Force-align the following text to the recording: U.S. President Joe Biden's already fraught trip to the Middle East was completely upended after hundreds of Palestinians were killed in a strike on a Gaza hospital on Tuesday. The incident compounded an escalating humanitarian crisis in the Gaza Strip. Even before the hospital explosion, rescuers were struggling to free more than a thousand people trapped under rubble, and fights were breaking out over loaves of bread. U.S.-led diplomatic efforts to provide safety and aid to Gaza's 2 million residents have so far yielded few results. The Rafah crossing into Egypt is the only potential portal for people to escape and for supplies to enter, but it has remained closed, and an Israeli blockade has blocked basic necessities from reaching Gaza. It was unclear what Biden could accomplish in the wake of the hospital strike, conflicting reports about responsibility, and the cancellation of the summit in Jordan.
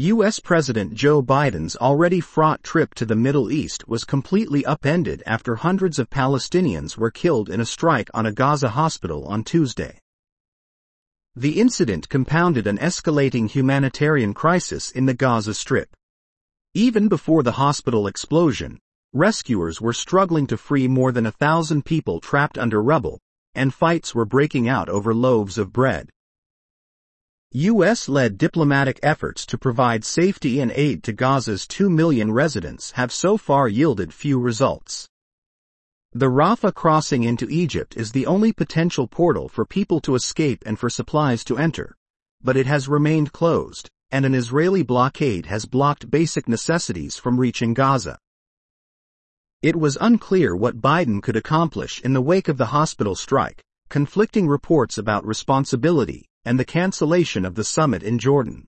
U.S. 0.00 0.38
President 0.38 0.94
Joe 0.94 1.20
Biden's 1.20 1.74
already 1.74 2.20
fraught 2.20 2.62
trip 2.62 2.94
to 2.94 3.04
the 3.04 3.16
Middle 3.16 3.50
East 3.50 3.88
was 3.88 4.04
completely 4.04 4.64
upended 4.64 5.24
after 5.26 5.56
hundreds 5.56 5.98
of 5.98 6.08
Palestinians 6.08 6.96
were 6.96 7.10
killed 7.10 7.50
in 7.50 7.60
a 7.60 7.66
strike 7.66 8.08
on 8.14 8.24
a 8.24 8.30
Gaza 8.30 8.68
hospital 8.68 9.24
on 9.24 9.42
Tuesday. 9.42 9.98
The 11.34 11.60
incident 11.60 12.08
compounded 12.08 12.68
an 12.68 12.78
escalating 12.78 13.50
humanitarian 13.50 14.34
crisis 14.34 14.92
in 14.92 15.06
the 15.06 15.14
Gaza 15.14 15.52
Strip. 15.52 15.88
Even 16.74 17.08
before 17.08 17.42
the 17.42 17.58
hospital 17.58 18.06
explosion, 18.06 18.78
rescuers 19.12 19.80
were 19.80 19.92
struggling 19.92 20.46
to 20.46 20.56
free 20.56 20.86
more 20.86 21.10
than 21.10 21.26
a 21.26 21.32
thousand 21.32 21.84
people 21.84 22.20
trapped 22.20 22.56
under 22.56 22.80
rubble, 22.80 23.18
and 23.52 23.74
fights 23.74 24.14
were 24.14 24.24
breaking 24.24 24.68
out 24.68 24.88
over 24.88 25.12
loaves 25.12 25.58
of 25.58 25.72
bread. 25.72 26.08
U.S.-led 27.52 28.36
diplomatic 28.36 29.00
efforts 29.02 29.46
to 29.46 29.56
provide 29.56 30.04
safety 30.04 30.60
and 30.60 30.70
aid 30.70 31.02
to 31.04 31.14
Gaza's 31.14 31.66
2 31.66 31.88
million 31.88 32.30
residents 32.30 32.90
have 32.90 33.10
so 33.10 33.38
far 33.38 33.68
yielded 33.68 34.12
few 34.12 34.38
results. 34.38 35.08
The 36.12 36.26
Rafah 36.26 36.74
crossing 36.74 37.22
into 37.22 37.48
Egypt 37.48 37.96
is 37.96 38.12
the 38.12 38.26
only 38.26 38.52
potential 38.52 39.06
portal 39.06 39.48
for 39.48 39.64
people 39.64 39.98
to 40.00 40.14
escape 40.14 40.62
and 40.66 40.78
for 40.78 40.90
supplies 40.90 41.42
to 41.44 41.56
enter, 41.56 41.96
but 42.42 42.58
it 42.58 42.66
has 42.66 42.86
remained 42.86 43.32
closed, 43.32 43.88
and 44.10 44.26
an 44.26 44.34
Israeli 44.34 44.82
blockade 44.82 45.46
has 45.46 45.64
blocked 45.64 46.10
basic 46.10 46.50
necessities 46.50 47.16
from 47.16 47.40
reaching 47.40 47.72
Gaza. 47.72 48.18
It 49.62 49.76
was 49.76 49.96
unclear 50.02 50.54
what 50.54 50.82
Biden 50.82 51.22
could 51.22 51.36
accomplish 51.36 52.02
in 52.02 52.12
the 52.12 52.20
wake 52.20 52.48
of 52.48 52.58
the 52.58 52.66
hospital 52.66 53.14
strike, 53.14 53.62
conflicting 53.88 54.46
reports 54.46 54.98
about 54.98 55.26
responsibility, 55.26 56.26
and 56.48 56.58
the 56.58 56.64
cancellation 56.64 57.44
of 57.44 57.56
the 57.56 57.62
summit 57.62 58.02
in 58.02 58.18
Jordan. 58.18 58.67